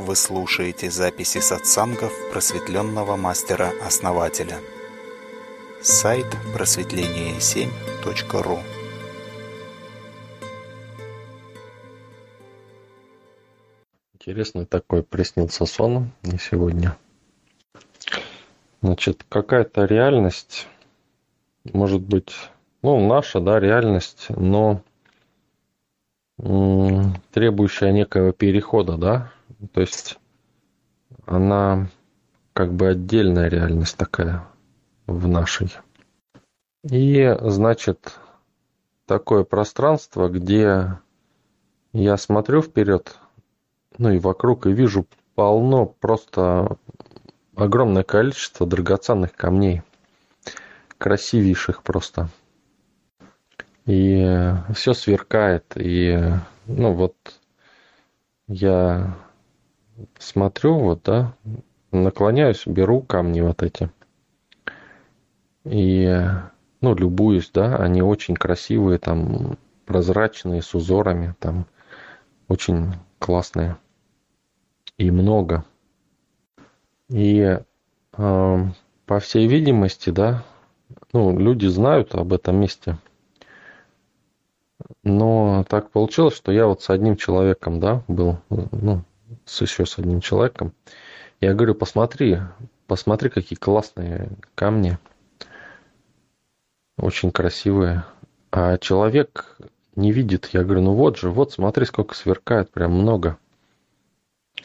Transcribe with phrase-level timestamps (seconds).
[0.00, 4.56] Вы слушаете записи сатсангов просветленного мастера-основателя.
[5.82, 6.24] Сайт
[6.54, 8.60] просветление7.ру
[14.14, 16.96] Интересный такой приснился сон не сегодня.
[18.80, 20.66] Значит, какая-то реальность,
[21.74, 22.32] может быть,
[22.80, 24.80] ну, наша, да, реальность, но
[26.38, 29.30] требующая некого перехода, да,
[29.72, 30.18] то есть
[31.26, 31.88] она
[32.52, 34.46] как бы отдельная реальность такая
[35.06, 35.72] в нашей.
[36.82, 38.18] И, значит,
[39.06, 40.98] такое пространство, где
[41.92, 43.18] я смотрю вперед,
[43.98, 46.78] ну и вокруг, и вижу полно, просто
[47.54, 49.82] огромное количество драгоценных камней,
[50.96, 52.28] красивейших просто.
[53.86, 56.18] И все сверкает, и,
[56.66, 57.16] ну вот,
[58.46, 59.16] я
[60.18, 61.34] смотрю, вот, да,
[61.92, 63.90] наклоняюсь, беру камни вот эти.
[65.64, 66.26] И,
[66.80, 71.66] ну, любуюсь, да, они очень красивые, там, прозрачные, с узорами, там,
[72.48, 73.76] очень классные.
[74.96, 75.64] И много.
[77.08, 77.58] И
[78.16, 78.58] э,
[79.06, 80.44] по всей видимости, да,
[81.12, 82.98] ну, люди знают об этом месте.
[85.02, 89.02] Но так получилось, что я вот с одним человеком, да, был, ну,
[89.44, 90.72] с еще с одним человеком.
[91.40, 92.38] Я говорю, посмотри,
[92.86, 94.98] посмотри, какие классные камни.
[96.98, 98.04] Очень красивые.
[98.50, 99.56] А человек
[99.96, 100.50] не видит.
[100.52, 103.38] Я говорю, ну вот же, вот смотри, сколько сверкает, прям много.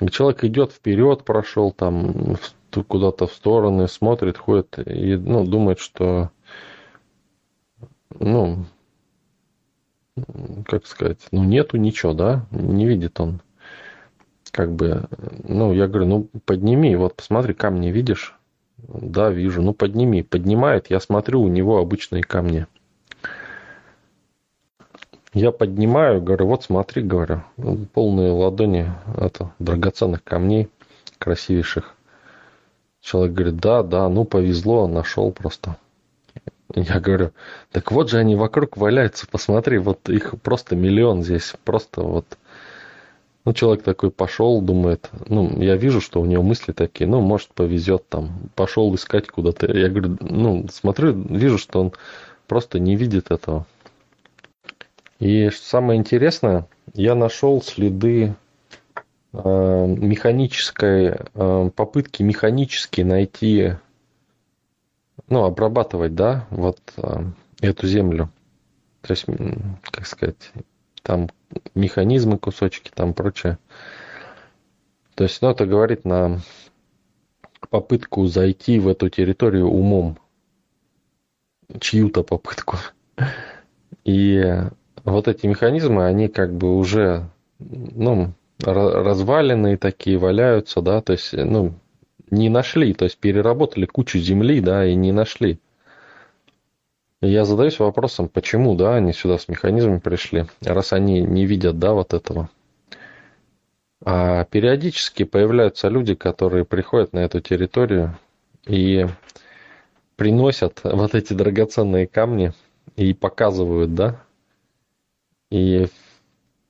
[0.00, 2.36] И человек идет вперед, прошел там
[2.88, 6.32] куда-то в стороны, смотрит, ходит и ну, думает, что
[8.18, 8.64] ну,
[10.66, 13.40] как сказать, ну нету ничего, да, не видит он
[14.54, 15.08] как бы,
[15.42, 18.38] ну, я говорю, ну, подними, вот посмотри, камни видишь?
[18.78, 20.22] Да, вижу, ну, подними.
[20.22, 22.68] Поднимает, я смотрю, у него обычные камни.
[25.32, 27.42] Я поднимаю, говорю, вот смотри, говорю,
[27.92, 30.68] полные ладони это, драгоценных камней,
[31.18, 31.92] красивейших.
[33.00, 35.78] Человек говорит, да, да, ну повезло, нашел просто.
[36.76, 37.32] Я говорю,
[37.72, 42.38] так вот же они вокруг валяются, посмотри, вот их просто миллион здесь, просто вот
[43.44, 47.48] ну, человек такой пошел, думает, ну, я вижу, что у него мысли такие, ну, может,
[47.48, 49.70] повезет там, пошел искать куда-то.
[49.70, 51.92] Я говорю, ну, смотрю, вижу, что он
[52.46, 53.66] просто не видит этого.
[55.18, 58.34] И самое интересное, я нашел следы
[59.32, 63.74] э, механической, э, попытки механически найти,
[65.28, 67.24] ну, обрабатывать, да, вот э,
[67.60, 68.30] эту землю.
[69.02, 69.26] То есть,
[69.90, 70.50] как сказать,
[71.04, 71.28] там
[71.74, 73.58] механизмы, кусочки, там прочее.
[75.14, 76.40] То есть, ну, это говорит на
[77.70, 80.18] попытку зайти в эту территорию умом.
[81.78, 82.78] Чью-то попытку.
[84.04, 84.42] И
[85.04, 87.28] вот эти механизмы, они как бы уже,
[87.58, 91.74] ну, разваленные такие, валяются, да, то есть, ну,
[92.30, 95.58] не нашли, то есть переработали кучу земли, да, и не нашли.
[97.22, 101.92] Я задаюсь вопросом, почему, да, они сюда с механизмами пришли, раз они не видят, да,
[101.92, 102.50] вот этого.
[104.04, 108.18] А периодически появляются люди, которые приходят на эту территорию
[108.66, 109.06] и
[110.16, 112.52] приносят вот эти драгоценные камни
[112.96, 114.20] и показывают, да.
[115.50, 115.86] И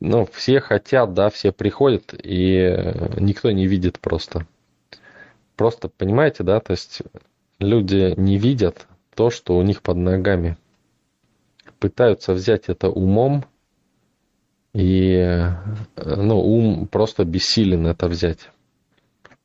[0.00, 4.46] ну, все хотят, да, все приходят, и никто не видит просто.
[5.56, 7.02] Просто, понимаете, да, то есть
[7.58, 8.86] люди не видят,
[9.18, 10.56] то, что у них под ногами.
[11.80, 13.46] Пытаются взять это умом,
[14.72, 15.44] и
[15.96, 18.52] ну, ум просто бессилен это взять.